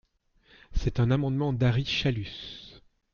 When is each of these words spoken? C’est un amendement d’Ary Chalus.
C’est 0.73 0.99
un 0.99 1.11
amendement 1.11 1.53
d’Ary 1.53 1.85
Chalus. 1.85 2.81